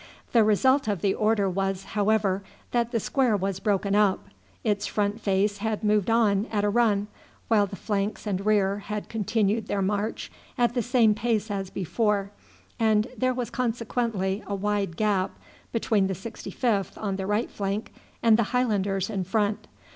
The 0.31 0.43
result 0.43 0.87
of 0.87 1.01
the 1.01 1.13
order 1.13 1.47
was, 1.47 1.83
however, 1.93 2.41
that 2.71 2.91
the 2.91 2.99
square 2.99 3.37
was 3.37 3.59
broken 3.59 3.93
up. 3.93 4.29
Its 4.63 4.87
front 4.87 5.21
face 5.21 5.59
had 5.59 5.83
moved 5.83 6.09
on 6.09 6.47
at 6.47 6.63
a 6.63 6.69
run, 6.71 7.05
while 7.49 7.67
the 7.67 7.75
flanks 7.75 8.25
and 8.25 8.43
rear 8.43 8.79
had 8.79 9.09
continued 9.09 9.67
their 9.67 9.83
march 9.83 10.31
at 10.57 10.73
the 10.73 10.81
same 10.81 11.13
pace 11.13 11.51
as 11.51 11.69
before, 11.69 12.31
and 12.79 13.09
there 13.15 13.31
was 13.35 13.51
consequently 13.51 14.41
a 14.47 14.55
wide 14.55 14.97
gap 14.97 15.37
between 15.71 16.07
the 16.07 16.15
65th 16.15 16.97
on 16.99 17.17
the 17.17 17.27
right 17.27 17.51
flank 17.51 17.93
and 18.23 18.37
the 18.37 18.43
Highlanders 18.57 19.07
in 19.07 19.23
front. 19.23 19.67